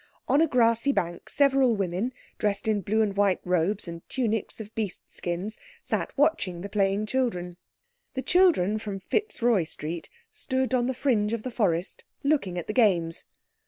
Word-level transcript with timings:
On 0.27 0.41
a 0.41 0.47
grassy 0.47 0.91
bank 0.91 1.29
several 1.29 1.75
women, 1.75 2.11
dressed 2.39 2.67
in 2.67 2.81
blue 2.81 3.03
and 3.03 3.15
white 3.15 3.39
robes 3.45 3.87
and 3.87 4.01
tunics 4.09 4.59
of 4.59 4.73
beast 4.73 5.03
skins 5.11 5.59
sat 5.83 6.11
watching 6.17 6.61
the 6.61 6.69
playing 6.69 7.05
children. 7.05 7.55
The 8.15 8.23
children 8.23 8.79
from 8.79 8.99
Fitzroy 9.01 9.63
Street 9.63 10.09
stood 10.31 10.73
on 10.73 10.87
the 10.87 10.95
fringe 10.95 11.33
of 11.33 11.43
the 11.43 11.51
forest 11.51 12.03
looking 12.23 12.57
at 12.57 12.65
the 12.65 12.73
games. 12.73 13.25